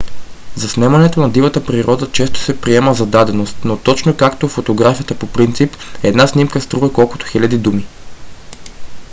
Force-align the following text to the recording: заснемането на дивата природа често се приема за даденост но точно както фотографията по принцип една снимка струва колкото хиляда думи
заснемането 0.55 1.19
на 1.19 1.29
дивата 1.29 1.65
природа 1.65 2.11
често 2.11 2.39
се 2.39 2.61
приема 2.61 2.93
за 2.93 3.05
даденост 3.05 3.57
но 3.65 3.77
точно 3.77 4.17
както 4.17 4.47
фотографията 4.47 5.15
по 5.19 5.27
принцип 5.27 5.77
една 6.03 6.27
снимка 6.27 6.61
струва 6.61 6.93
колкото 6.93 7.25
хиляда 7.27 7.57
думи 7.57 7.85